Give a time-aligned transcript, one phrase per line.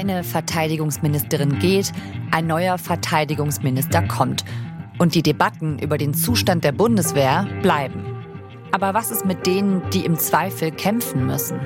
[0.00, 1.92] Eine Verteidigungsministerin geht,
[2.30, 4.46] ein neuer Verteidigungsminister kommt.
[4.96, 8.02] Und die Debatten über den Zustand der Bundeswehr bleiben.
[8.72, 11.60] Aber was ist mit denen, die im Zweifel kämpfen müssen?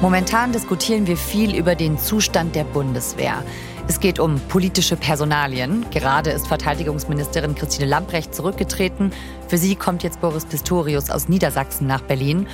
[0.00, 3.44] Momentan diskutieren wir viel über den Zustand der Bundeswehr.
[3.88, 5.84] Es geht um politische Personalien.
[5.90, 9.12] Gerade ist Verteidigungsministerin Christine Lambrecht zurückgetreten.
[9.48, 12.46] Für sie kommt jetzt Boris Pistorius aus Niedersachsen nach Berlin.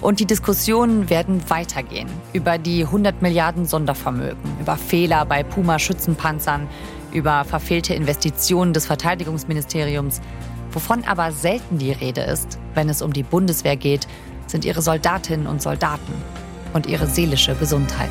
[0.00, 6.68] Und die Diskussionen werden weitergehen über die 100 Milliarden Sondervermögen, über Fehler bei Puma-Schützenpanzern,
[7.12, 10.22] über verfehlte Investitionen des Verteidigungsministeriums.
[10.72, 14.06] Wovon aber selten die Rede ist, wenn es um die Bundeswehr geht,
[14.46, 16.14] sind ihre Soldatinnen und Soldaten
[16.72, 18.10] und ihre seelische Gesundheit.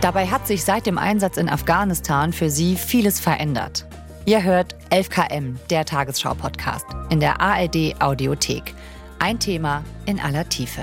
[0.00, 3.86] Dabei hat sich seit dem Einsatz in Afghanistan für sie vieles verändert.
[4.28, 8.74] Ihr hört 11KM, der Tagesschau-Podcast, in der ARD Audiothek.
[9.20, 10.82] Ein Thema in aller Tiefe.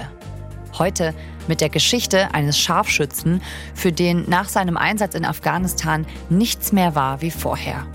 [0.80, 1.14] Heute
[1.50, 3.42] mit der Geschichte eines Scharfschützen,
[3.76, 7.86] für den nach seinem Einsatz in Afghanistan nichts mehr war wie vorher.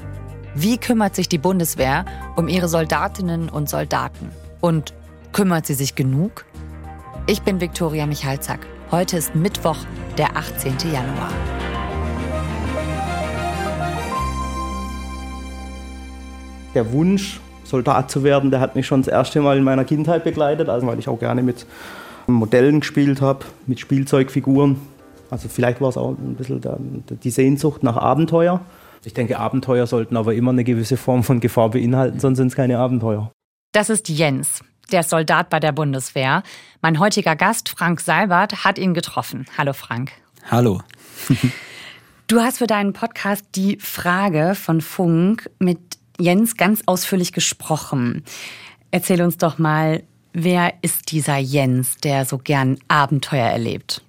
[0.54, 2.04] Wie kümmert sich die Bundeswehr
[2.36, 4.30] um ihre Soldatinnen und Soldaten?
[4.60, 4.92] Und
[5.32, 6.44] kümmert sie sich genug?
[7.26, 8.66] Ich bin Viktoria Michalzack.
[8.90, 9.78] Heute ist Mittwoch,
[10.18, 10.76] der 18.
[10.92, 11.30] Januar.
[16.74, 20.24] Der Wunsch, Soldat zu werden, der hat mich schon das erste Mal in meiner Kindheit
[20.24, 21.66] begleitet, also weil ich auch gerne mit
[22.26, 24.76] Modellen gespielt habe, mit Spielzeugfiguren.
[25.30, 26.62] Also vielleicht war es auch ein bisschen
[27.22, 28.60] die Sehnsucht nach Abenteuer.
[29.04, 32.56] Ich denke, Abenteuer sollten aber immer eine gewisse Form von Gefahr beinhalten, sonst sind es
[32.56, 33.32] keine Abenteuer.
[33.72, 34.62] Das ist Jens.
[34.90, 36.42] Der Soldat bei der Bundeswehr.
[36.80, 39.46] Mein heutiger Gast, Frank Seibert, hat ihn getroffen.
[39.56, 40.12] Hallo Frank.
[40.50, 40.80] Hallo.
[42.26, 48.24] du hast für deinen Podcast die Frage von Funk mit Jens ganz ausführlich gesprochen.
[48.90, 50.02] Erzähl uns doch mal,
[50.32, 54.02] wer ist dieser Jens, der so gern Abenteuer erlebt?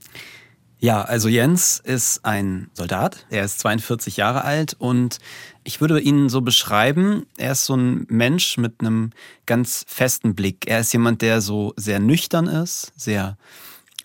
[0.82, 3.26] Ja, also Jens ist ein Soldat.
[3.30, 5.20] Er ist 42 Jahre alt und
[5.66, 9.12] ich würde ihn so beschreiben, er ist so ein Mensch mit einem
[9.46, 10.68] ganz festen Blick.
[10.68, 13.38] Er ist jemand, der so sehr nüchtern ist, sehr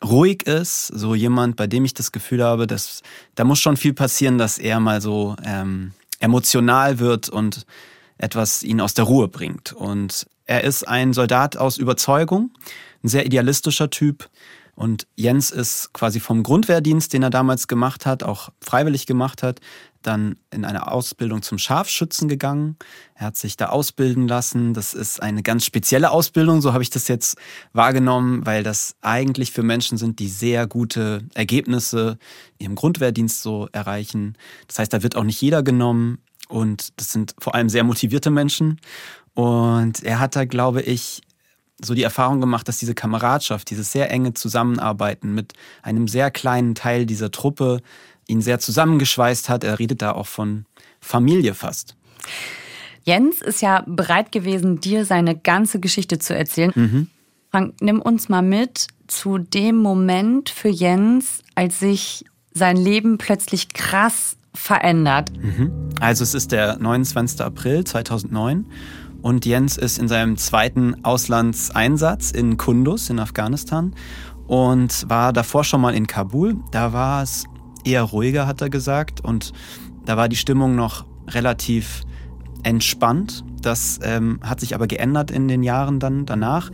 [0.04, 3.02] ruhig ist, so jemand, bei dem ich das Gefühl habe, dass
[3.36, 7.66] da muss schon viel passieren, dass er mal so ähm, emotional wird und
[8.18, 9.72] etwas ihn aus der Ruhe bringt.
[9.72, 12.50] Und er ist ein Soldat aus Überzeugung,
[13.02, 14.28] ein sehr idealistischer Typ,
[14.76, 19.60] und Jens ist quasi vom Grundwehrdienst, den er damals gemacht hat, auch freiwillig gemacht hat,
[20.02, 22.76] dann in eine Ausbildung zum Scharfschützen gegangen.
[23.14, 24.74] Er hat sich da ausbilden lassen.
[24.74, 27.38] Das ist eine ganz spezielle Ausbildung, so habe ich das jetzt
[27.72, 32.18] wahrgenommen, weil das eigentlich für Menschen sind, die sehr gute Ergebnisse
[32.58, 34.36] im Grundwehrdienst so erreichen.
[34.66, 36.18] Das heißt, da wird auch nicht jeder genommen
[36.48, 38.80] und das sind vor allem sehr motivierte Menschen.
[39.34, 41.22] Und er hat da, glaube ich,
[41.82, 46.74] so die Erfahrung gemacht, dass diese Kameradschaft, dieses sehr enge Zusammenarbeiten mit einem sehr kleinen
[46.74, 47.80] Teil dieser Truppe
[48.26, 49.64] ihn sehr zusammengeschweißt hat.
[49.64, 50.66] Er redet da auch von
[51.00, 51.96] Familie fast.
[53.02, 56.72] Jens ist ja bereit gewesen, dir seine ganze Geschichte zu erzählen.
[56.74, 57.08] Mhm.
[57.50, 63.68] Frank, nimm uns mal mit zu dem Moment für Jens, als sich sein Leben plötzlich
[63.68, 65.32] krass verändert.
[65.40, 65.90] Mhm.
[66.00, 67.40] Also es ist der 29.
[67.40, 68.66] April 2009
[69.22, 73.94] und Jens ist in seinem zweiten Auslandseinsatz in Kunduz in Afghanistan
[74.46, 76.56] und war davor schon mal in Kabul.
[76.70, 77.44] Da war es
[77.84, 79.22] eher ruhiger, hat er gesagt.
[79.22, 79.52] Und
[80.04, 82.02] da war die Stimmung noch relativ
[82.62, 83.44] entspannt.
[83.62, 86.70] Das ähm, hat sich aber geändert in den Jahren dann danach.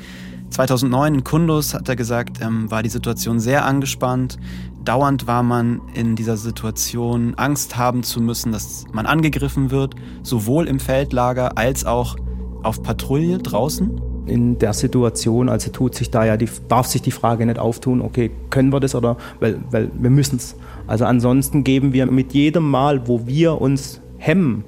[0.51, 4.39] 2009 in Kunduz, hat er gesagt, ähm, war die Situation sehr angespannt.
[4.85, 10.67] Dauernd war man in dieser Situation, Angst haben zu müssen, dass man angegriffen wird, sowohl
[10.67, 12.17] im Feldlager als auch
[12.63, 14.01] auf Patrouille draußen?
[14.27, 18.01] In der Situation, also tut sich da ja die, darf sich die Frage nicht auftun,
[18.01, 20.57] okay, können wir das oder, weil, weil wir müssen es.
[20.87, 24.65] Also ansonsten geben wir mit jedem Mal, wo wir uns hemmen,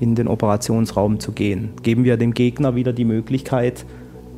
[0.00, 3.86] in den Operationsraum zu gehen, geben wir dem Gegner wieder die Möglichkeit,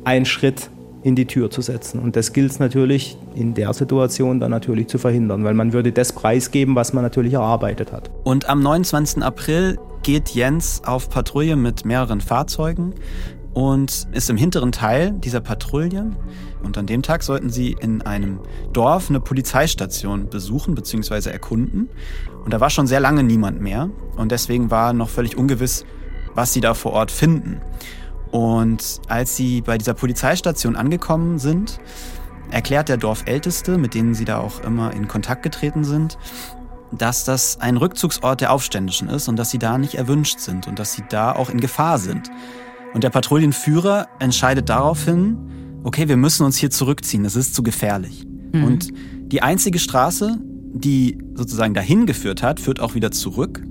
[0.05, 0.69] einen Schritt
[1.03, 1.99] in die Tür zu setzen.
[1.99, 5.91] Und das gilt es natürlich in der Situation dann natürlich zu verhindern, weil man würde
[5.91, 8.09] das preisgeben, was man natürlich erarbeitet hat.
[8.23, 9.21] Und am 29.
[9.21, 12.95] April geht Jens auf Patrouille mit mehreren Fahrzeugen
[13.53, 16.11] und ist im hinteren Teil dieser Patrouille.
[16.63, 18.39] Und an dem Tag sollten sie in einem
[18.73, 21.29] Dorf eine Polizeistation besuchen bzw.
[21.29, 21.89] erkunden.
[22.43, 23.91] Und da war schon sehr lange niemand mehr.
[24.17, 25.85] Und deswegen war noch völlig ungewiss,
[26.33, 27.61] was sie da vor Ort finden.
[28.35, 31.79] Und als sie bei dieser Polizeistation angekommen sind,
[32.51, 36.17] erklärt der Dorfälteste, mit denen sie da auch immer in Kontakt getreten sind,
[36.91, 40.79] dass das ein Rückzugsort der Aufständischen ist und dass sie da nicht erwünscht sind und
[40.79, 42.29] dass sie da auch in Gefahr sind.
[42.93, 45.37] Und der Patrouillenführer entscheidet daraufhin,
[45.85, 48.27] okay, wir müssen uns hier zurückziehen, das ist zu gefährlich.
[48.51, 48.63] Mhm.
[48.65, 48.89] Und
[49.31, 50.39] die einzige Straße,
[50.73, 53.63] die sozusagen dahin geführt hat, führt auch wieder zurück.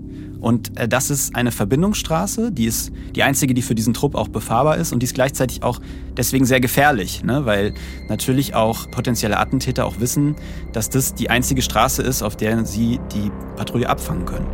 [0.45, 4.29] Und äh, das ist eine Verbindungsstraße, die ist die einzige, die für diesen Trupp auch
[4.29, 5.81] befahrbar ist und die ist gleichzeitig auch
[6.19, 7.47] deswegen sehr gefährlich, ne?
[7.47, 7.73] weil
[8.11, 10.37] natürlich auch potenzielle Attentäter auch wissen,
[10.75, 14.47] dass das die einzige Straße ist, auf der sie die Patrouille abfangen können.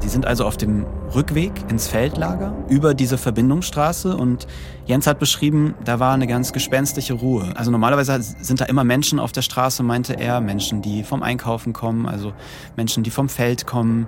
[0.00, 0.84] Sie sind also auf dem
[1.14, 4.46] Rückweg ins Feldlager über diese Verbindungsstraße und
[4.86, 7.52] Jens hat beschrieben, da war eine ganz gespenstische Ruhe.
[7.56, 11.72] Also normalerweise sind da immer Menschen auf der Straße, meinte er, Menschen, die vom Einkaufen
[11.72, 12.32] kommen, also
[12.76, 14.06] Menschen, die vom Feld kommen,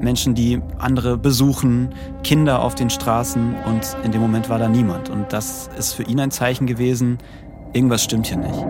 [0.00, 1.94] Menschen, die andere besuchen,
[2.24, 6.02] Kinder auf den Straßen und in dem Moment war da niemand und das ist für
[6.02, 7.18] ihn ein Zeichen gewesen,
[7.72, 8.64] irgendwas stimmt hier nicht.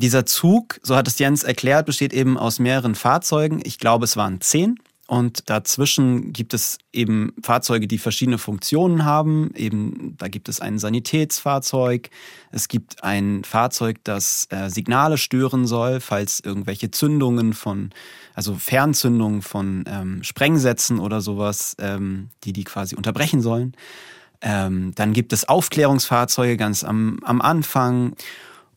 [0.00, 3.60] Dieser Zug, so hat es Jens erklärt, besteht eben aus mehreren Fahrzeugen.
[3.64, 4.76] Ich glaube, es waren zehn.
[5.10, 9.50] Und dazwischen gibt es eben Fahrzeuge, die verschiedene Funktionen haben.
[9.56, 12.10] Eben, da gibt es ein Sanitätsfahrzeug.
[12.52, 17.90] Es gibt ein Fahrzeug, das äh, Signale stören soll, falls irgendwelche Zündungen von,
[18.36, 23.74] also Fernzündungen von ähm, Sprengsätzen oder sowas, ähm, die die quasi unterbrechen sollen.
[24.40, 28.14] Ähm, dann gibt es Aufklärungsfahrzeuge ganz am, am Anfang.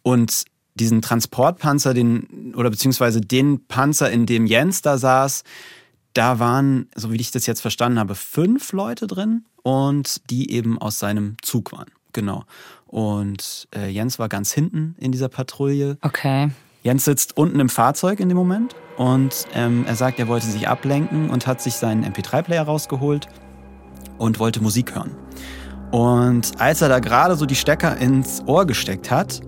[0.01, 5.43] Und diesen Transportpanzer, den, oder beziehungsweise den Panzer, in dem Jens da saß,
[6.13, 10.77] da waren, so wie ich das jetzt verstanden habe, fünf Leute drin und die eben
[10.77, 11.91] aus seinem Zug waren.
[12.11, 12.43] Genau.
[12.87, 15.97] Und äh, Jens war ganz hinten in dieser Patrouille.
[16.01, 16.51] Okay.
[16.83, 20.67] Jens sitzt unten im Fahrzeug in dem Moment und ähm, er sagt, er wollte sich
[20.67, 23.27] ablenken und hat sich seinen MP3-Player rausgeholt
[24.17, 25.11] und wollte Musik hören.
[25.91, 29.41] Und als er da gerade so die Stecker ins Ohr gesteckt hat,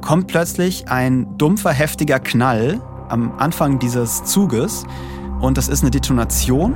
[0.00, 4.84] kommt plötzlich ein dumpfer, heftiger Knall am Anfang dieses Zuges
[5.42, 6.74] und das ist eine Detonation.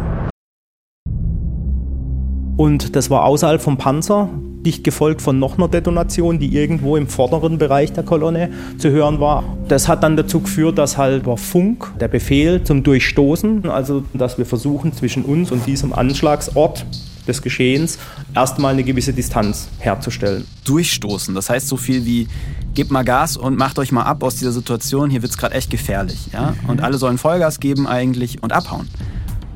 [2.56, 4.28] Und das war außerhalb vom Panzer,
[4.64, 9.20] dicht gefolgt von noch einer Detonation, die irgendwo im vorderen Bereich der Kolonne zu hören
[9.20, 9.44] war.
[9.68, 14.36] Das hat dann dazu geführt, dass halt über Funk der Befehl zum Durchstoßen, also dass
[14.36, 16.84] wir versuchen zwischen uns und diesem Anschlagsort
[17.26, 17.98] des Geschehens
[18.34, 20.46] erstmal eine gewisse Distanz herzustellen.
[20.64, 22.28] Durchstoßen, das heißt so viel wie
[22.74, 25.54] gebt mal Gas und macht euch mal ab aus dieser Situation, hier wird es gerade
[25.54, 26.28] echt gefährlich.
[26.32, 26.54] Ja?
[26.62, 26.70] Mhm.
[26.70, 28.88] Und alle sollen Vollgas geben eigentlich und abhauen.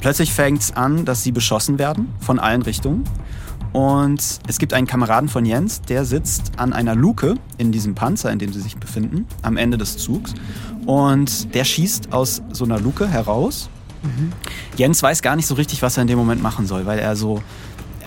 [0.00, 3.04] Plötzlich fängt es an, dass sie beschossen werden von allen Richtungen.
[3.72, 8.32] Und es gibt einen Kameraden von Jens, der sitzt an einer Luke in diesem Panzer,
[8.32, 10.34] in dem sie sich befinden, am Ende des Zugs.
[10.86, 13.68] Und der schießt aus so einer Luke heraus
[14.02, 14.32] Mhm.
[14.76, 17.16] Jens weiß gar nicht so richtig, was er in dem Moment machen soll, weil er
[17.16, 17.42] so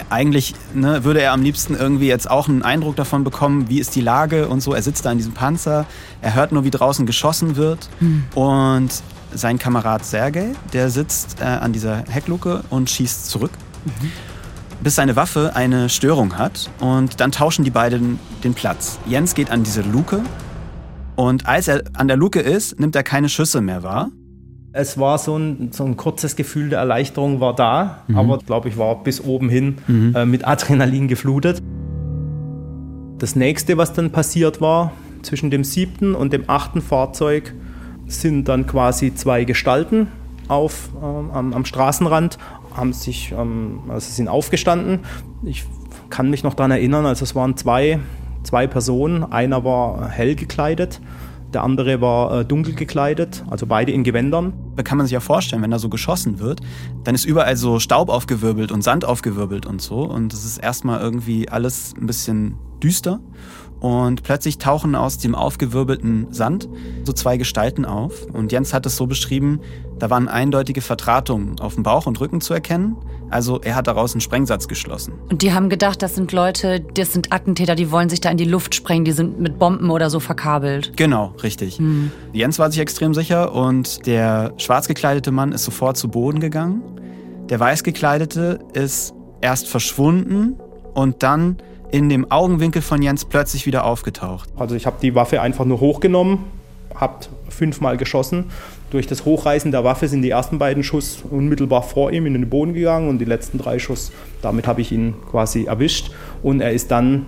[0.09, 3.95] eigentlich ne, würde er am liebsten irgendwie jetzt auch einen Eindruck davon bekommen, wie ist
[3.95, 4.73] die Lage und so.
[4.73, 5.85] Er sitzt da in diesem Panzer,
[6.21, 8.23] er hört nur, wie draußen geschossen wird mhm.
[8.35, 8.91] und
[9.33, 13.51] sein Kamerad Sergei, der sitzt äh, an dieser Heckluke und schießt zurück,
[13.85, 14.11] mhm.
[14.81, 18.99] bis seine Waffe eine Störung hat und dann tauschen die beiden den Platz.
[19.05, 20.21] Jens geht an diese Luke
[21.15, 24.09] und als er an der Luke ist, nimmt er keine Schüsse mehr wahr
[24.73, 28.17] es war so ein, so ein kurzes Gefühl der Erleichterung war da, mhm.
[28.17, 30.15] aber glaube ich war bis oben hin mhm.
[30.15, 31.61] äh, mit Adrenalin geflutet.
[33.19, 34.91] Das nächste, was dann passiert war,
[35.21, 37.53] zwischen dem siebten und dem achten Fahrzeug
[38.07, 40.07] sind dann quasi zwei Gestalten
[40.47, 42.37] auf, ähm, am, am, Straßenrand,
[42.75, 44.99] haben sich, ähm, also sind aufgestanden.
[45.43, 45.63] Ich
[46.09, 47.99] kann mich noch daran erinnern, also es waren zwei,
[48.41, 49.23] zwei Personen.
[49.23, 50.99] Einer war hell gekleidet
[51.53, 54.53] der andere war äh, dunkel gekleidet, also beide in Gewändern.
[54.75, 56.61] Da kann man sich ja vorstellen, wenn da so geschossen wird,
[57.03, 60.01] dann ist überall so Staub aufgewirbelt und Sand aufgewirbelt und so.
[60.01, 63.19] Und es ist erstmal irgendwie alles ein bisschen düster.
[63.79, 66.69] Und plötzlich tauchen aus dem aufgewirbelten Sand
[67.03, 68.25] so zwei Gestalten auf.
[68.31, 69.59] Und Jens hat es so beschrieben,
[69.99, 72.95] da waren eindeutige Vertratungen auf dem Bauch und Rücken zu erkennen.
[73.33, 75.13] Also er hat daraus einen Sprengsatz geschlossen.
[75.29, 78.37] Und die haben gedacht, das sind Leute, das sind Attentäter, die wollen sich da in
[78.37, 80.95] die Luft sprengen, die sind mit Bomben oder so verkabelt.
[80.95, 81.79] Genau, richtig.
[81.79, 82.11] Mhm.
[82.31, 86.83] Jens war sich extrem sicher und der schwarz gekleidete Mann ist sofort zu Boden gegangen.
[87.49, 90.57] Der weiß gekleidete ist erst verschwunden
[90.93, 91.57] und dann
[91.91, 94.49] in dem Augenwinkel von Jens plötzlich wieder aufgetaucht.
[94.55, 96.39] Also ich habe die Waffe einfach nur hochgenommen,
[96.95, 98.45] habe fünfmal geschossen.
[98.91, 102.49] Durch das Hochreißen der Waffe sind die ersten beiden Schuss unmittelbar vor ihm in den
[102.49, 106.11] Boden gegangen und die letzten drei Schuss, damit habe ich ihn quasi erwischt.
[106.41, 107.25] Und er ist dann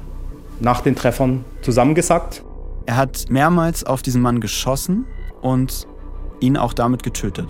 [0.59, 2.43] nach den Treffern zusammengesackt.
[2.85, 5.05] Er hat mehrmals auf diesen Mann geschossen
[5.41, 5.87] und
[6.39, 7.47] ihn auch damit getötet.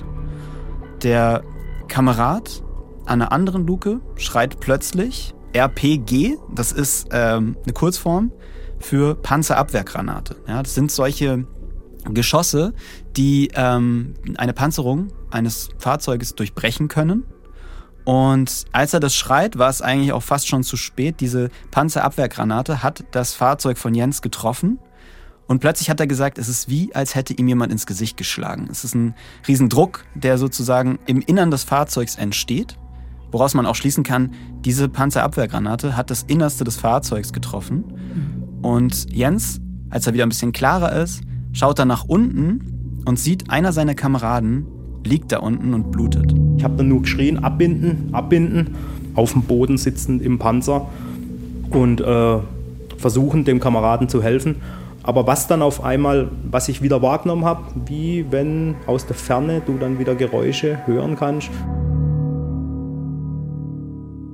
[1.03, 1.43] Der
[1.88, 2.63] Kamerad
[3.05, 8.31] an einer anderen Luke schreit plötzlich RPG, das ist ähm, eine Kurzform
[8.79, 10.36] für Panzerabwehrgranate.
[10.48, 11.45] Ja, das sind solche
[12.13, 12.74] Geschosse,
[13.17, 17.24] die ähm, eine Panzerung eines Fahrzeuges durchbrechen können
[18.05, 21.19] Und als er das schreit, war es eigentlich auch fast schon zu spät.
[21.19, 24.79] Diese Panzerabwehrgranate hat das Fahrzeug von Jens getroffen.
[25.47, 28.67] Und plötzlich hat er gesagt, es ist wie, als hätte ihm jemand ins Gesicht geschlagen.
[28.71, 29.15] Es ist ein
[29.47, 32.77] Riesendruck, der sozusagen im Innern des Fahrzeugs entsteht,
[33.31, 37.83] woraus man auch schließen kann, diese Panzerabwehrgranate hat das Innerste des Fahrzeugs getroffen.
[38.62, 39.59] Und Jens,
[39.89, 41.21] als er wieder ein bisschen klarer ist,
[41.55, 44.67] schaut er nach unten und sieht, einer seiner Kameraden
[45.03, 46.35] liegt da unten und blutet.
[46.57, 48.75] Ich habe dann nur geschrien, abbinden, abbinden,
[49.15, 50.88] auf dem Boden sitzend im Panzer
[51.69, 52.38] und äh,
[52.97, 54.57] versuchen dem Kameraden zu helfen.
[55.03, 59.62] Aber was dann auf einmal, was ich wieder wahrgenommen habe, wie wenn aus der Ferne
[59.65, 61.51] du dann wieder Geräusche hören kannst.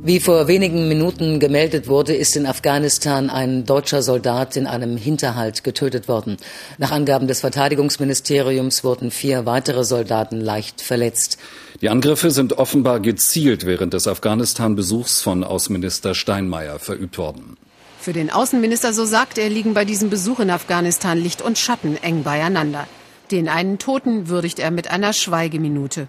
[0.04, 5.64] Wie vor wenigen Minuten gemeldet wurde, ist in Afghanistan ein deutscher Soldat in einem Hinterhalt
[5.64, 6.38] getötet worden.
[6.80, 11.38] Nach Angaben des Verteidigungsministeriums wurden vier weitere Soldaten leicht verletzt.
[11.82, 17.58] Die Angriffe sind offenbar gezielt während des Afghanistan-Besuchs von Außenminister Steinmeier verübt worden.
[18.00, 21.96] Für den Außenminister, so sagt er, liegen bei diesem Besuch in Afghanistan Licht und Schatten
[22.02, 22.88] eng beieinander.
[23.30, 26.08] Den einen Toten würdigt er mit einer Schweigeminute.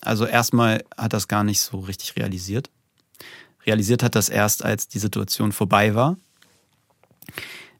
[0.00, 2.70] Also erstmal hat das gar nicht so richtig realisiert
[3.66, 6.16] realisiert hat das erst, als die Situation vorbei war.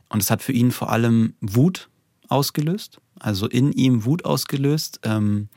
[0.09, 1.89] Und es hat für ihn vor allem Wut
[2.29, 5.49] ausgelöst, also in ihm Wut ausgelöst, ähm,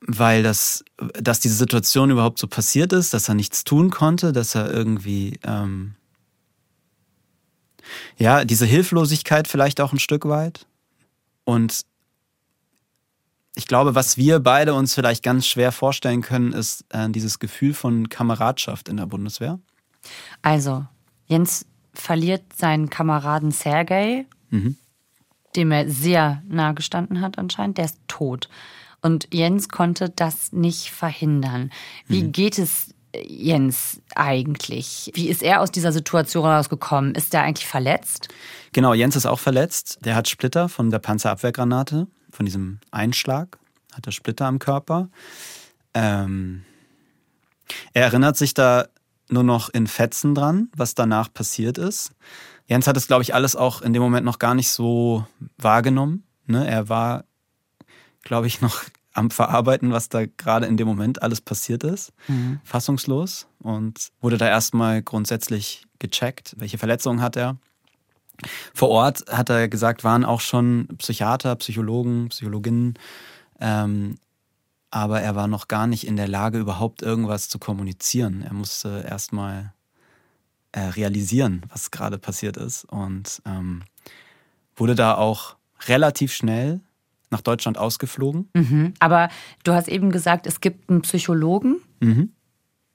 [0.00, 0.84] weil das,
[1.14, 5.38] dass diese Situation überhaupt so passiert ist, dass er nichts tun konnte, dass er irgendwie,
[5.44, 5.94] ähm,
[8.18, 10.66] ja, diese Hilflosigkeit vielleicht auch ein Stück weit.
[11.44, 11.84] Und
[13.56, 17.74] ich glaube, was wir beide uns vielleicht ganz schwer vorstellen können, ist äh, dieses Gefühl
[17.74, 19.60] von Kameradschaft in der Bundeswehr.
[20.42, 20.84] Also,
[21.26, 24.76] Jens verliert seinen Kameraden Sergei, mhm.
[25.54, 27.78] dem er sehr nah gestanden hat anscheinend.
[27.78, 28.48] Der ist tot.
[29.00, 31.70] Und Jens konnte das nicht verhindern.
[32.08, 32.32] Wie mhm.
[32.32, 35.12] geht es Jens eigentlich?
[35.14, 37.14] Wie ist er aus dieser Situation rausgekommen?
[37.14, 38.28] Ist er eigentlich verletzt?
[38.72, 39.98] Genau, Jens ist auch verletzt.
[40.04, 43.58] Der hat Splitter von der Panzerabwehrgranate von diesem Einschlag,
[43.92, 45.08] hat er Splitter am Körper.
[45.94, 46.64] Ähm,
[47.92, 48.86] er erinnert sich da
[49.28, 52.12] nur noch in Fetzen dran, was danach passiert ist.
[52.66, 55.26] Jens hat es, glaube ich, alles auch in dem Moment noch gar nicht so
[55.58, 56.24] wahrgenommen.
[56.46, 56.66] Ne?
[56.66, 57.24] Er war,
[58.22, 62.12] glaube ich, noch am Verarbeiten, was da gerade in dem Moment alles passiert ist.
[62.26, 62.60] Mhm.
[62.64, 63.46] Fassungslos.
[63.60, 67.56] Und wurde da erstmal grundsätzlich gecheckt, welche Verletzungen hat er.
[68.74, 72.94] Vor Ort, hat er gesagt, waren auch schon Psychiater, Psychologen, Psychologinnen,
[73.60, 74.18] ähm,
[74.90, 78.42] aber er war noch gar nicht in der Lage, überhaupt irgendwas zu kommunizieren.
[78.42, 79.72] Er musste erstmal
[80.72, 83.82] äh, realisieren, was gerade passiert ist und ähm,
[84.76, 86.80] wurde da auch relativ schnell
[87.30, 88.48] nach Deutschland ausgeflogen.
[88.54, 88.94] Mhm.
[89.00, 89.28] Aber
[89.64, 91.80] du hast eben gesagt, es gibt einen Psychologen.
[92.00, 92.30] Mhm.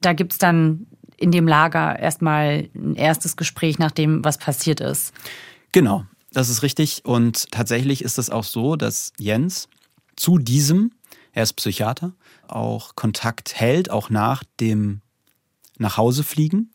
[0.02, 0.88] Da gibt es dann
[1.20, 5.14] in dem Lager erstmal ein erstes Gespräch nach dem, was passiert ist.
[5.72, 7.06] Genau, das ist richtig.
[7.06, 9.68] Und tatsächlich ist es auch so, dass Jens
[10.16, 10.92] zu diesem,
[11.34, 12.14] er ist Psychiater,
[12.48, 15.02] auch Kontakt hält, auch nach dem
[15.78, 16.72] Nachhausefliegen,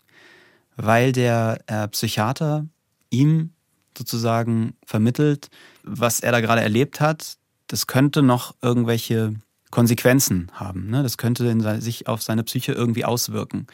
[0.76, 2.66] weil der äh, Psychiater
[3.10, 3.52] ihm
[3.96, 5.48] sozusagen vermittelt,
[5.82, 7.36] was er da gerade erlebt hat.
[7.68, 9.34] Das könnte noch irgendwelche
[9.70, 10.90] Konsequenzen haben.
[10.90, 11.02] Ne?
[11.02, 13.66] Das könnte sich auf seine Psyche irgendwie auswirken.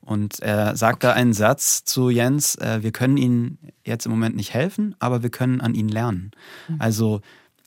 [0.00, 4.36] Und er sagt da einen Satz zu Jens, äh, wir können Ihnen jetzt im Moment
[4.36, 6.30] nicht helfen, aber wir können an Ihnen lernen.
[6.68, 6.76] Mhm.
[6.78, 7.20] Also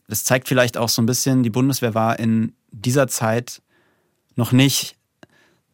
[0.08, 3.62] das zeigt vielleicht auch so ein bisschen, die Bundeswehr war in dieser Zeit
[4.36, 4.98] noch nicht,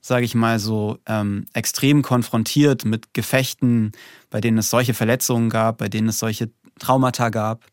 [0.01, 3.93] sage ich mal so, ähm, extrem konfrontiert mit Gefechten,
[4.29, 7.65] bei denen es solche Verletzungen gab, bei denen es solche Traumata gab.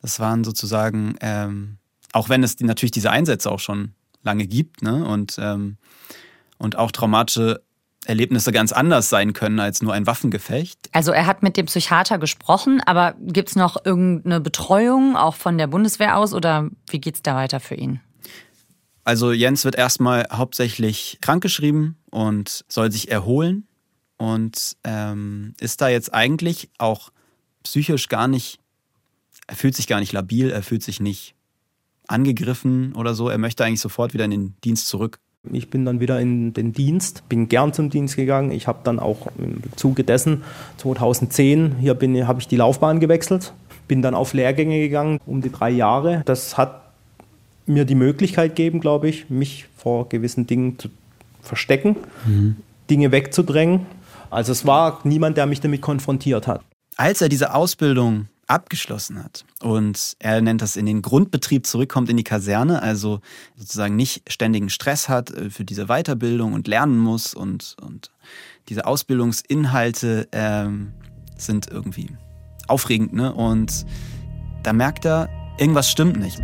[0.00, 1.78] Das waren sozusagen, ähm,
[2.12, 5.04] auch wenn es die, natürlich diese Einsätze auch schon lange gibt ne?
[5.04, 5.76] und, ähm,
[6.58, 7.62] und auch traumatische
[8.04, 10.88] Erlebnisse ganz anders sein können als nur ein Waffengefecht.
[10.92, 15.56] Also er hat mit dem Psychiater gesprochen, aber gibt es noch irgendeine Betreuung auch von
[15.56, 18.00] der Bundeswehr aus oder wie geht es da weiter für ihn?
[19.04, 23.66] Also Jens wird erstmal hauptsächlich krankgeschrieben und soll sich erholen
[24.16, 27.10] und ähm, ist da jetzt eigentlich auch
[27.64, 28.60] psychisch gar nicht,
[29.46, 31.34] er fühlt sich gar nicht labil, er fühlt sich nicht
[32.06, 35.18] angegriffen oder so, er möchte eigentlich sofort wieder in den Dienst zurück.
[35.50, 38.52] Ich bin dann wieder in den Dienst, bin gern zum Dienst gegangen.
[38.52, 40.44] Ich habe dann auch im Zuge dessen
[40.76, 41.96] 2010 hier
[42.28, 43.52] habe ich die Laufbahn gewechselt,
[43.88, 46.22] bin dann auf Lehrgänge gegangen um die drei Jahre.
[46.26, 46.82] Das hat
[47.66, 50.88] mir die Möglichkeit gegeben, glaube ich, mich vor gewissen Dingen zu
[51.42, 52.56] verstecken, mhm.
[52.88, 53.86] Dinge wegzudrängen.
[54.30, 56.62] Also es war niemand, der mich damit konfrontiert hat.
[56.96, 59.44] Als er diese Ausbildung abgeschlossen hat.
[59.60, 63.20] Und er nennt das in den Grundbetrieb zurückkommt in die Kaserne, also
[63.56, 68.10] sozusagen nicht ständigen Stress hat äh, für diese Weiterbildung und lernen muss und, und
[68.68, 70.92] diese Ausbildungsinhalte ähm,
[71.36, 72.08] sind irgendwie
[72.68, 73.32] aufregend, ne?
[73.32, 73.84] Und
[74.62, 76.38] da merkt er, irgendwas stimmt nicht.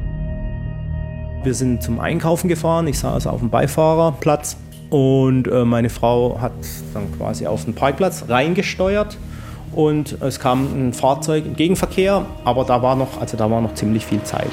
[1.45, 4.57] Wir sind zum Einkaufen gefahren, ich saß auf dem Beifahrerplatz
[4.91, 6.53] und äh, meine Frau hat
[6.95, 9.17] dann quasi auf den Parkplatz reingesteuert
[9.73, 13.75] und es kam ein Fahrzeug im Gegenverkehr, aber da war noch, also da war noch
[13.75, 14.51] ziemlich viel Zeit.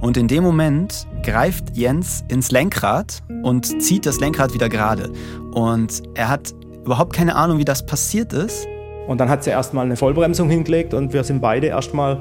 [0.00, 5.10] Und in dem Moment greift Jens ins Lenkrad und zieht das Lenkrad wieder gerade.
[5.52, 6.52] Und er hat
[6.84, 8.66] überhaupt keine Ahnung, wie das passiert ist.
[9.06, 12.18] Und dann hat sie erstmal eine Vollbremsung hingelegt und wir sind beide erstmal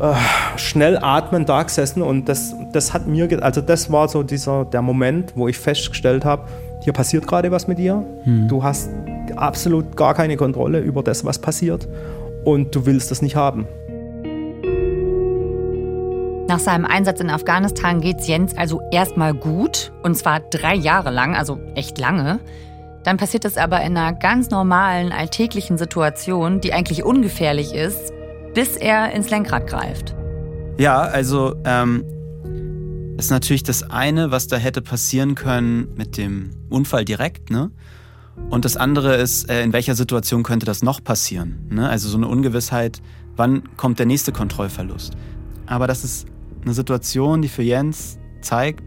[0.00, 0.14] äh,
[0.56, 4.82] schnell atmen da gesessen und das, das hat mir, also das war so dieser, der
[4.82, 6.48] Moment, wo ich festgestellt habe,
[6.82, 8.04] hier passiert gerade was mit dir.
[8.24, 8.48] Hm.
[8.48, 8.90] Du hast
[9.36, 11.88] absolut gar keine Kontrolle über das, was passiert
[12.44, 13.66] und du willst das nicht haben.
[16.48, 21.10] Nach seinem Einsatz in Afghanistan geht es Jens also erstmal gut und zwar drei Jahre
[21.10, 22.40] lang, also echt lange.
[23.04, 28.12] Dann passiert es aber in einer ganz normalen, alltäglichen Situation, die eigentlich ungefährlich ist,
[28.54, 30.14] bis er ins Lenkrad greift.
[30.78, 32.04] Ja, also ähm,
[33.16, 37.70] ist natürlich das eine, was da hätte passieren können mit dem Unfall direkt, ne?
[38.50, 41.66] Und das andere ist, äh, in welcher Situation könnte das noch passieren?
[41.70, 41.88] Ne?
[41.88, 43.02] Also so eine Ungewissheit,
[43.36, 45.14] wann kommt der nächste Kontrollverlust?
[45.66, 46.26] Aber das ist
[46.62, 48.82] eine Situation, die für Jens zeigt,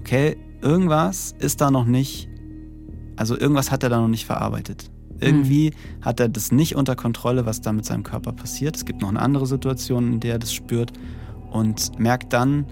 [0.00, 2.28] okay, irgendwas ist da noch nicht,
[3.16, 4.90] also irgendwas hat er da noch nicht verarbeitet.
[5.20, 6.04] Irgendwie mhm.
[6.04, 8.76] hat er das nicht unter Kontrolle, was da mit seinem Körper passiert.
[8.76, 10.92] Es gibt noch eine andere Situation, in der er das spürt
[11.50, 12.66] und merkt dann,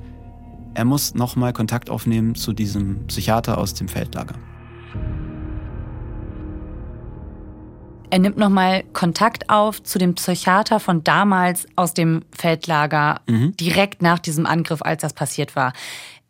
[0.74, 4.34] er muss nochmal Kontakt aufnehmen zu diesem Psychiater aus dem Feldlager.
[8.14, 13.56] Er nimmt nochmal Kontakt auf zu dem Psychiater von damals aus dem Feldlager, mhm.
[13.56, 15.72] direkt nach diesem Angriff, als das passiert war.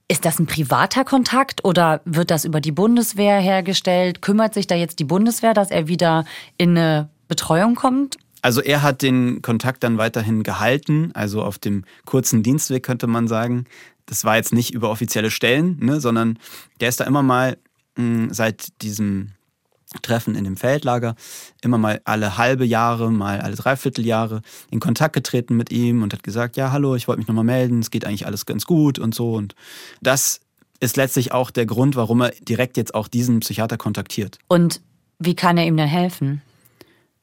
[0.08, 4.22] Ist das ein privater Kontakt oder wird das über die Bundeswehr hergestellt?
[4.22, 6.24] Kümmert sich da jetzt die Bundeswehr, dass er wieder
[6.56, 8.16] in eine Betreuung kommt?
[8.40, 13.28] Also er hat den Kontakt dann weiterhin gehalten, also auf dem kurzen Dienstweg könnte man
[13.28, 13.66] sagen.
[14.06, 16.38] Das war jetzt nicht über offizielle Stellen, ne, sondern
[16.80, 17.58] der ist da immer mal
[17.96, 19.32] mh, seit diesem
[20.02, 21.14] Treffen in dem Feldlager,
[21.62, 26.22] immer mal alle halbe Jahre, mal alle Dreivierteljahre in Kontakt getreten mit ihm und hat
[26.22, 29.14] gesagt, ja, hallo, ich wollte mich nochmal melden, es geht eigentlich alles ganz gut und
[29.14, 29.34] so.
[29.34, 29.54] Und
[30.00, 30.40] das
[30.80, 34.38] ist letztlich auch der Grund, warum er direkt jetzt auch diesen Psychiater kontaktiert.
[34.48, 34.80] Und
[35.18, 36.42] wie kann er ihm denn helfen?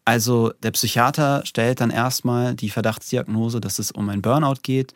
[0.05, 4.93] Also der Psychiater stellt dann erstmal die Verdachtsdiagnose, dass es um ein Burnout geht.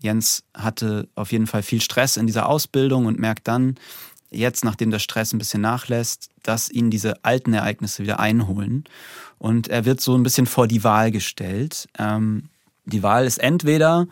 [0.00, 3.76] Jens hatte auf jeden Fall viel Stress in dieser Ausbildung und merkt dann,
[4.34, 8.84] jetzt, nachdem der Stress ein bisschen nachlässt, dass ihn diese alten Ereignisse wieder einholen.
[9.38, 11.88] Und er wird so ein bisschen vor die Wahl gestellt.
[11.98, 12.48] Ähm,
[12.86, 14.06] die Wahl ist entweder,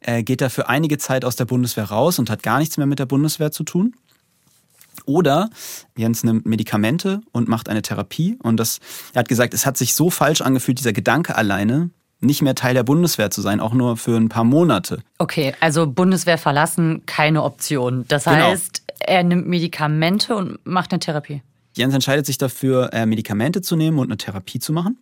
[0.00, 2.86] er geht er für einige Zeit aus der Bundeswehr raus und hat gar nichts mehr
[2.86, 3.94] mit der Bundeswehr zu tun.
[5.04, 5.50] Oder
[5.96, 8.36] Jens nimmt Medikamente und macht eine Therapie.
[8.42, 8.80] Und das,
[9.12, 12.74] er hat gesagt, es hat sich so falsch angefühlt, dieser Gedanke alleine, nicht mehr Teil
[12.74, 15.02] der Bundeswehr zu sein, auch nur für ein paar Monate.
[15.18, 18.04] Okay, also Bundeswehr verlassen, keine Option.
[18.08, 18.36] Das genau.
[18.36, 21.42] heißt, er nimmt Medikamente und macht eine Therapie.
[21.76, 24.98] Jens entscheidet sich dafür, äh, Medikamente zu nehmen und eine Therapie zu machen.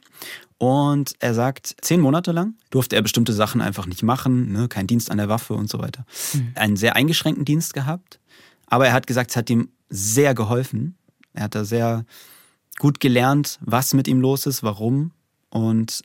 [0.59, 4.67] Und er sagt, zehn Monate lang durfte er bestimmte Sachen einfach nicht machen, ne?
[4.67, 6.05] kein Dienst an der Waffe und so weiter.
[6.33, 6.53] Mhm.
[6.57, 8.19] Einen sehr eingeschränkten Dienst gehabt.
[8.67, 10.97] Aber er hat gesagt, es hat ihm sehr geholfen.
[11.33, 12.05] Er hat da sehr
[12.79, 15.13] gut gelernt, was mit ihm los ist, warum.
[15.51, 16.03] Und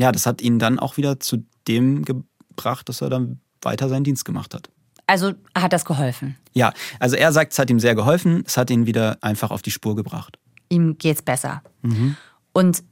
[0.00, 4.04] ja, das hat ihn dann auch wieder zu dem gebracht, dass er dann weiter seinen
[4.04, 4.70] Dienst gemacht hat.
[5.06, 6.36] Also hat das geholfen?
[6.52, 8.44] Ja, also er sagt, es hat ihm sehr geholfen.
[8.46, 10.38] Es hat ihn wieder einfach auf die Spur gebracht.
[10.68, 11.62] Ihm geht's besser.
[11.82, 12.16] Mhm.
[12.52, 12.82] Und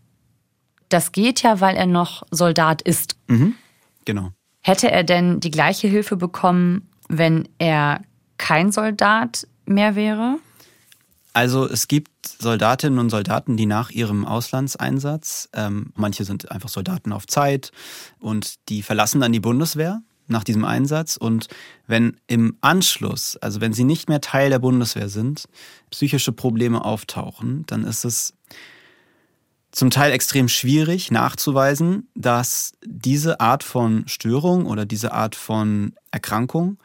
[0.89, 3.17] das geht ja, weil er noch Soldat ist.
[3.29, 3.55] Mhm.
[4.05, 4.33] Genau.
[4.61, 8.03] Hätte er denn die gleiche Hilfe bekommen, wenn er
[8.37, 10.39] kein Soldat mehr wäre?
[11.33, 17.13] Also es gibt Soldatinnen und Soldaten, die nach ihrem Auslandseinsatz, ähm, manche sind einfach Soldaten
[17.13, 17.71] auf Zeit
[18.19, 21.17] und die verlassen dann die Bundeswehr nach diesem Einsatz.
[21.17, 21.49] Und
[21.87, 25.45] wenn im Anschluss, also wenn sie nicht mehr Teil der Bundeswehr sind,
[25.91, 28.35] psychische Probleme auftauchen, dann ist es
[29.71, 36.79] zum Teil extrem schwierig nachzuweisen, dass diese Art von Störung oder diese Art von Erkrankung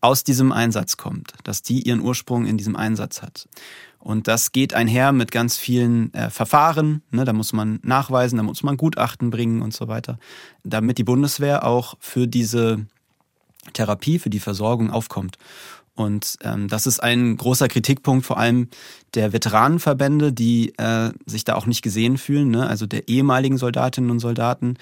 [0.00, 3.46] aus diesem Einsatz kommt, dass die ihren Ursprung in diesem Einsatz hat.
[4.00, 7.02] Und das geht einher mit ganz vielen äh, Verfahren.
[7.10, 7.24] Ne?
[7.24, 10.18] Da muss man nachweisen, da muss man Gutachten bringen und so weiter,
[10.64, 12.86] damit die Bundeswehr auch für diese
[13.74, 15.36] Therapie, für die Versorgung aufkommt.
[15.94, 18.68] Und ähm, das ist ein großer Kritikpunkt vor allem
[19.12, 22.66] der Veteranenverbände, die äh, sich da auch nicht gesehen fühlen, ne?
[22.66, 24.78] also der ehemaligen Soldatinnen und Soldaten,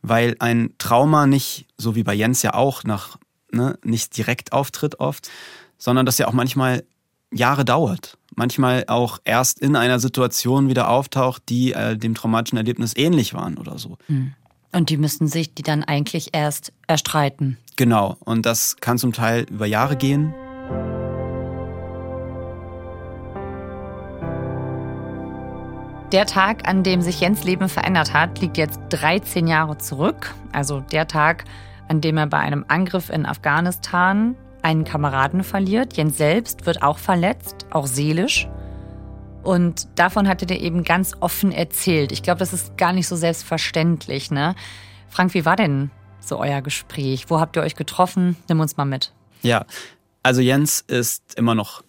[0.00, 3.18] weil ein Trauma nicht, so wie bei Jens ja auch, nach
[3.52, 5.30] ne, nicht direkt auftritt oft,
[5.76, 6.84] sondern das ja auch manchmal
[7.32, 8.16] Jahre dauert.
[8.34, 13.58] Manchmal auch erst in einer Situation wieder auftaucht, die äh, dem traumatischen Erlebnis ähnlich waren
[13.58, 13.98] oder so.
[14.06, 14.32] Hm.
[14.72, 17.58] Und die müssten sich die dann eigentlich erst erstreiten.
[17.76, 18.16] Genau.
[18.20, 20.32] Und das kann zum Teil über Jahre gehen.
[26.12, 30.34] Der Tag, an dem sich Jens Leben verändert hat, liegt jetzt 13 Jahre zurück.
[30.52, 31.44] Also der Tag,
[31.88, 35.96] an dem er bei einem Angriff in Afghanistan einen Kameraden verliert.
[35.96, 38.48] Jens selbst wird auch verletzt, auch seelisch.
[39.42, 42.12] Und davon hattet ihr eben ganz offen erzählt.
[42.12, 44.30] Ich glaube, das ist gar nicht so selbstverständlich.
[44.30, 44.54] Ne?
[45.08, 47.30] Frank, wie war denn so euer Gespräch?
[47.30, 48.36] Wo habt ihr euch getroffen?
[48.48, 49.12] Nimm uns mal mit.
[49.42, 49.64] Ja,
[50.22, 51.82] also Jens ist immer noch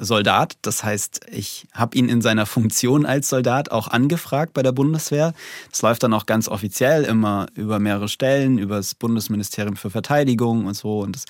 [0.00, 0.56] Soldat.
[0.62, 5.34] Das heißt, ich habe ihn in seiner Funktion als Soldat auch angefragt bei der Bundeswehr.
[5.70, 10.66] Das läuft dann auch ganz offiziell immer über mehrere Stellen, über das Bundesministerium für Verteidigung
[10.66, 11.00] und so.
[11.00, 11.24] Und das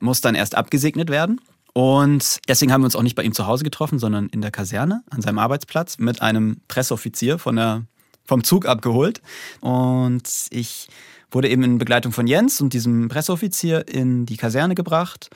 [0.00, 1.40] muss dann erst abgesegnet werden.
[1.72, 4.50] Und deswegen haben wir uns auch nicht bei ihm zu Hause getroffen, sondern in der
[4.50, 7.84] Kaserne an seinem Arbeitsplatz mit einem Presseoffizier von der,
[8.24, 9.20] vom Zug abgeholt.
[9.60, 10.88] Und ich
[11.30, 15.28] wurde eben in Begleitung von Jens und diesem Presseoffizier in die Kaserne gebracht.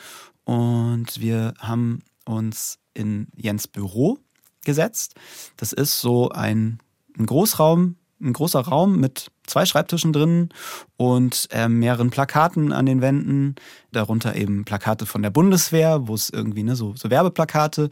[0.45, 2.01] Und wir haben
[2.31, 4.19] uns in Jens Büro
[4.65, 5.15] gesetzt.
[5.57, 6.79] Das ist so ein,
[7.19, 10.51] ein Großraum, ein großer Raum mit zwei Schreibtischen drin
[10.97, 13.55] und äh, mehreren Plakaten an den Wänden.
[13.93, 17.89] Darunter eben Plakate von der Bundeswehr, wo es irgendwie ne, so, so Werbeplakate,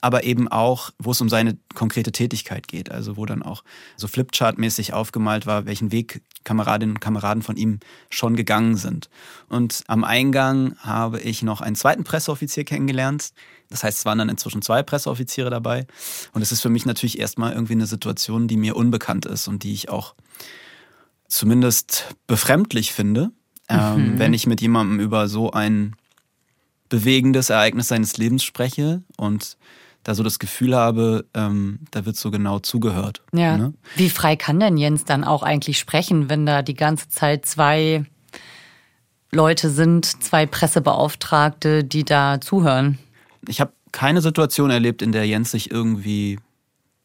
[0.00, 2.90] aber eben auch, wo es um seine konkrete Tätigkeit geht.
[2.90, 3.64] Also wo dann auch
[3.96, 9.10] so Flipchart-mäßig aufgemalt war, welchen Weg Kameradinnen und Kameraden von ihm schon gegangen sind.
[9.50, 13.32] Und am Eingang habe ich noch einen zweiten Presseoffizier kennengelernt,
[13.68, 15.86] das heißt, es waren dann inzwischen zwei Presseoffiziere dabei.
[16.32, 19.64] Und es ist für mich natürlich erstmal irgendwie eine Situation, die mir unbekannt ist und
[19.64, 20.14] die ich auch
[21.26, 23.32] zumindest befremdlich finde,
[23.68, 24.18] ähm, mhm.
[24.20, 25.96] wenn ich mit jemandem über so ein
[26.88, 29.56] bewegendes Ereignis seines Lebens spreche und
[30.06, 33.22] da so das Gefühl habe, ähm, da wird so genau zugehört.
[33.32, 33.56] Ja.
[33.56, 33.74] Ne?
[33.96, 38.04] Wie frei kann denn Jens dann auch eigentlich sprechen, wenn da die ganze Zeit zwei
[39.32, 42.98] Leute sind, zwei Pressebeauftragte, die da zuhören?
[43.48, 46.38] ich habe keine Situation erlebt, in der Jens sich irgendwie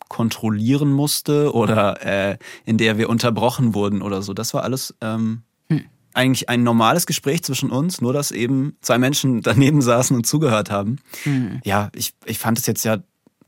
[0.10, 4.34] kontrollieren musste oder äh, in der wir unterbrochen wurden oder so.
[4.34, 5.44] Das war alles ähm, hm.
[6.14, 10.72] Eigentlich ein normales Gespräch zwischen uns, nur dass eben zwei Menschen daneben saßen und zugehört
[10.72, 10.98] haben.
[11.24, 11.62] Hm.
[11.64, 12.98] Ja, ich, ich fand es jetzt ja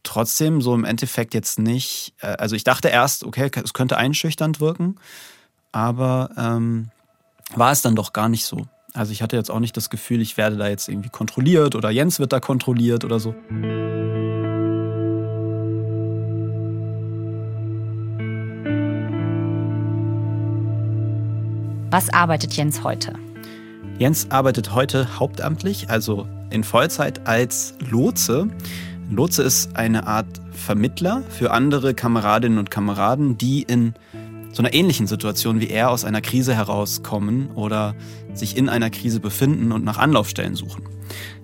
[0.03, 2.13] trotzdem so im Endeffekt jetzt nicht.
[2.19, 4.95] Äh, also ich dachte erst, okay, es könnte einschüchternd wirken,
[5.71, 6.89] aber ähm,
[7.55, 8.67] war es dann doch gar nicht so.
[8.93, 11.89] Also ich hatte jetzt auch nicht das Gefühl, ich werde da jetzt irgendwie kontrolliert oder
[11.89, 13.33] Jens wird da kontrolliert oder so.
[21.93, 23.13] Was arbeitet Jens heute?
[23.99, 28.47] Jens arbeitet heute hauptamtlich, also in Vollzeit als Lotse.
[29.11, 33.93] Lotse ist eine Art Vermittler für andere Kameradinnen und Kameraden, die in
[34.53, 37.95] so einer ähnlichen Situation wie er aus einer Krise herauskommen oder
[38.33, 40.83] sich in einer Krise befinden und nach Anlaufstellen suchen.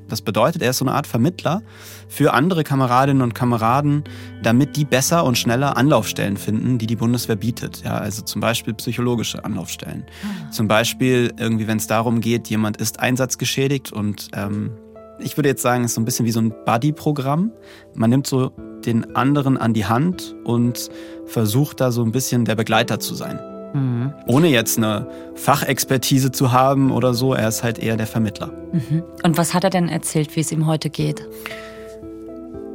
[0.07, 1.61] Das bedeutet, er ist so eine Art Vermittler
[2.07, 4.03] für andere Kameradinnen und Kameraden,
[4.41, 7.83] damit die besser und schneller Anlaufstellen finden, die die Bundeswehr bietet.
[7.83, 10.05] Ja, also zum Beispiel psychologische Anlaufstellen.
[10.23, 10.51] Ah.
[10.51, 14.71] Zum Beispiel irgendwie, wenn es darum geht, jemand ist einsatzgeschädigt und ähm,
[15.19, 17.51] ich würde jetzt sagen, es ist so ein bisschen wie so ein Buddy-Programm.
[17.93, 18.51] Man nimmt so
[18.85, 20.89] den anderen an die Hand und
[21.25, 23.39] versucht da so ein bisschen der Begleiter zu sein.
[23.73, 24.13] Mhm.
[24.27, 28.51] Ohne jetzt eine Fachexpertise zu haben oder so, er ist halt eher der Vermittler.
[28.71, 29.03] Mhm.
[29.23, 31.27] Und was hat er denn erzählt, wie es ihm heute geht?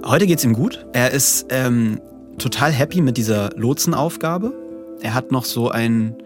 [0.05, 0.87] Heute geht es ihm gut.
[0.93, 2.01] Er ist ähm,
[2.39, 4.53] total happy mit dieser Lotsenaufgabe.
[5.01, 6.17] Er hat noch so ein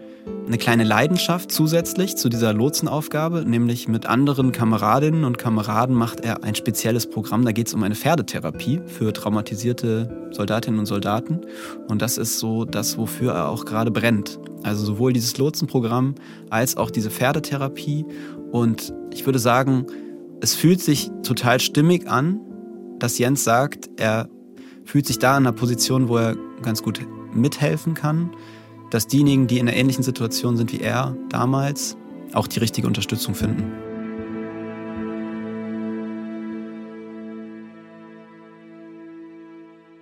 [0.49, 6.43] eine kleine Leidenschaft zusätzlich zu dieser Lotsenaufgabe, nämlich mit anderen Kameradinnen und Kameraden macht er
[6.43, 7.45] ein spezielles Programm.
[7.45, 11.41] Da geht es um eine Pferdetherapie für traumatisierte Soldatinnen und Soldaten.
[11.87, 14.39] Und das ist so das, wofür er auch gerade brennt.
[14.63, 16.15] Also sowohl dieses Lotsenprogramm
[16.49, 18.05] als auch diese Pferdetherapie.
[18.51, 19.85] Und ich würde sagen,
[20.41, 22.39] es fühlt sich total stimmig an,
[22.97, 24.27] dass Jens sagt, er
[24.83, 27.01] fühlt sich da in einer Position, wo er ganz gut
[27.35, 28.31] mithelfen kann
[28.89, 31.97] dass diejenigen, die in einer ähnlichen Situation sind wie er damals,
[32.33, 33.71] auch die richtige Unterstützung finden.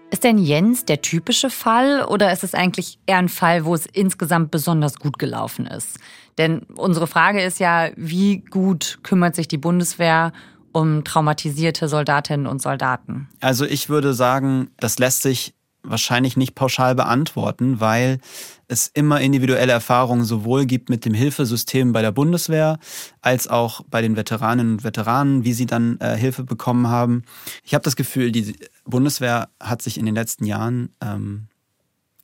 [0.10, 3.86] Ist denn Jens der typische Fall oder ist es eigentlich eher ein Fall, wo es
[3.86, 6.00] insgesamt besonders gut gelaufen ist?
[6.38, 10.32] Denn unsere Frage ist ja, wie gut kümmert sich die Bundeswehr
[10.72, 13.30] um traumatisierte Soldatinnen und Soldaten?
[13.42, 18.20] Also ich würde sagen, das lässt sich wahrscheinlich nicht pauschal beantworten, weil
[18.68, 22.80] es immer individuelle Erfahrungen sowohl gibt mit dem Hilfesystem bei der Bundeswehr
[23.22, 27.24] als auch bei den Veteraninnen und Veteranen, wie sie dann äh, Hilfe bekommen haben.
[27.64, 31.48] Ich habe das Gefühl, die Bundeswehr hat sich in den letzten Jahren ähm,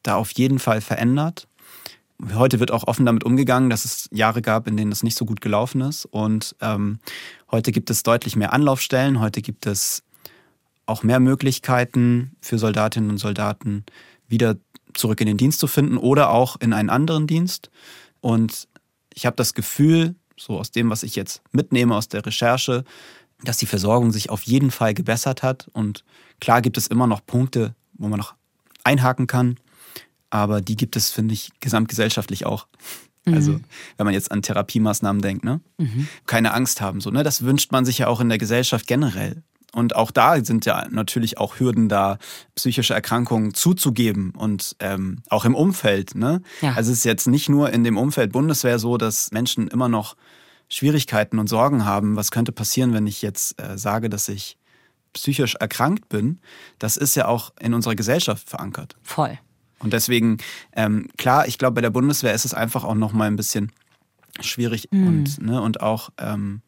[0.04, 1.48] da auf jeden Fall verändert.
[2.36, 5.26] Heute wird auch offen damit umgegangen, dass es Jahre gab, in denen das nicht so
[5.26, 6.06] gut gelaufen ist.
[6.06, 7.00] Und ähm,
[7.52, 9.20] heute gibt es deutlich mehr Anlaufstellen.
[9.20, 10.04] Heute gibt es
[10.86, 13.86] auch mehr Möglichkeiten für Soldatinnen und Soldaten,
[14.28, 14.56] wieder
[14.94, 17.70] zurück in den Dienst zu finden oder auch in einen anderen Dienst.
[18.22, 18.68] Und
[19.14, 22.84] ich habe das Gefühl, so aus dem, was ich jetzt mitnehme aus der Recherche,
[23.44, 25.70] dass die Versorgung sich auf jeden Fall gebessert hat.
[25.74, 26.04] Und
[26.40, 28.36] klar gibt es immer noch Punkte, wo man noch
[28.84, 29.58] einhaken kann.
[30.30, 32.68] Aber die gibt es, finde ich, gesamtgesellschaftlich auch.
[33.26, 33.34] Mhm.
[33.34, 33.60] Also,
[33.98, 35.62] wenn man jetzt an Therapiemaßnahmen denkt, ne?
[35.78, 36.08] Mhm.
[36.26, 37.24] Keine Angst haben, so, ne?
[37.24, 39.44] Das wünscht man sich ja auch in der Gesellschaft generell.
[39.74, 42.20] Und auch da sind ja natürlich auch Hürden da,
[42.56, 46.16] psychische Erkrankungen zuzugeben und ähm, auch im Umfeld.
[46.16, 46.42] Ne?
[46.62, 46.74] Ja.
[46.74, 50.16] Also es ist jetzt nicht nur in dem Umfeld Bundeswehr so, dass Menschen immer noch
[50.70, 52.16] Schwierigkeiten und Sorgen haben.
[52.16, 54.58] Was könnte passieren, wenn ich jetzt äh, sage, dass ich
[55.14, 56.40] psychisch erkrankt bin?
[56.78, 58.96] Das ist ja auch in unserer Gesellschaft verankert.
[59.02, 59.40] Voll.
[59.80, 60.38] Und deswegen,
[60.76, 63.72] ähm, klar, ich glaube, bei der Bundeswehr ist es einfach auch noch mal ein bisschen
[64.40, 65.08] schwierig mhm.
[65.08, 66.62] und, ne, und auch ähm,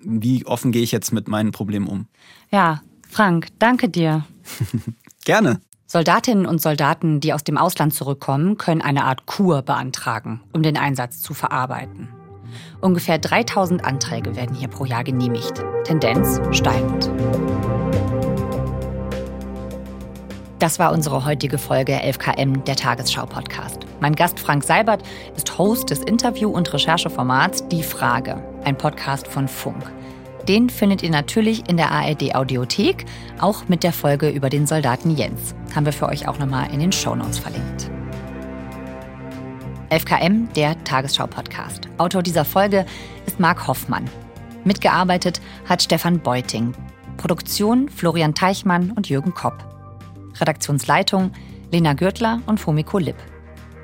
[0.00, 2.06] wie offen gehe ich jetzt mit meinen Problemen um?
[2.50, 4.24] Ja, Frank, danke dir.
[5.24, 5.60] Gerne.
[5.86, 10.76] Soldatinnen und Soldaten, die aus dem Ausland zurückkommen, können eine Art Kur beantragen, um den
[10.76, 12.08] Einsatz zu verarbeiten.
[12.80, 15.64] Ungefähr 3000 Anträge werden hier pro Jahr genehmigt.
[15.84, 17.10] Tendenz steigend.
[20.58, 23.86] Das war unsere heutige Folge 11KM, der Tagesschau-Podcast.
[24.00, 25.02] Mein Gast Frank Seibert
[25.36, 29.90] ist Host des Interview- und Rechercheformats Die Frage, ein Podcast von Funk.
[30.46, 33.06] Den findet ihr natürlich in der ARD-Audiothek,
[33.40, 35.54] auch mit der Folge über den Soldaten Jens.
[35.74, 37.90] Haben wir für euch auch nochmal in den Shownotes verlinkt.
[39.90, 41.88] 11KM, der Tagesschau-Podcast.
[41.96, 42.84] Autor dieser Folge
[43.24, 44.04] ist Marc Hoffmann.
[44.64, 46.74] Mitgearbeitet hat Stefan Beuting.
[47.16, 49.64] Produktion Florian Teichmann und Jürgen Kopp.
[50.38, 51.32] Redaktionsleitung
[51.72, 53.16] Lena Gürtler und Fumiko Lipp.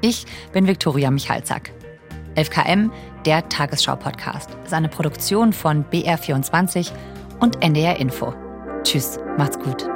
[0.03, 1.73] Ich bin Viktoria Michalzack.
[2.37, 2.91] 11KM,
[3.25, 6.91] der Tagesschau-Podcast, ist eine Produktion von BR24
[7.41, 8.35] und NDR Info.
[8.83, 9.94] Tschüss, macht's gut.